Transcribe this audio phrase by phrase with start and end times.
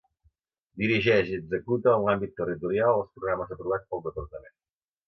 [0.83, 4.61] Dirigeix i executa en l'àmbit territorial els programes aprovats pel Departament.